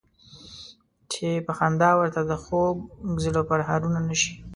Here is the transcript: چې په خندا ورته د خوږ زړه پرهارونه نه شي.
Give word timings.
چې 1.11 1.27
په 1.45 1.51
خندا 1.57 1.91
ورته 1.97 2.21
د 2.25 2.31
خوږ 2.43 2.75
زړه 3.23 3.41
پرهارونه 3.49 3.99
نه 4.07 4.15
شي. 4.21 4.33